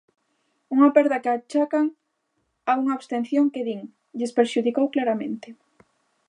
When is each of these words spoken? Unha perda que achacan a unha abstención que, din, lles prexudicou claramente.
Unha 0.75 0.89
perda 0.95 1.21
que 1.23 1.31
achacan 1.31 1.85
a 2.69 2.73
unha 2.81 2.93
abstención 2.97 3.45
que, 3.53 3.65
din, 3.67 3.81
lles 4.17 4.35
prexudicou 4.37 4.85
claramente. 4.95 5.47